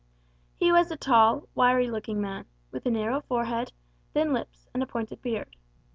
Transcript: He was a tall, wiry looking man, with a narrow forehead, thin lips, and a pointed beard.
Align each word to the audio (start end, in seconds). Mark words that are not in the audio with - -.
He 0.55 0.71
was 0.71 0.89
a 0.89 0.97
tall, 0.97 1.47
wiry 1.53 1.87
looking 1.91 2.19
man, 2.19 2.45
with 2.71 2.87
a 2.87 2.89
narrow 2.89 3.21
forehead, 3.21 3.71
thin 4.13 4.33
lips, 4.33 4.67
and 4.73 4.81
a 4.81 4.87
pointed 4.87 5.21
beard. 5.21 5.55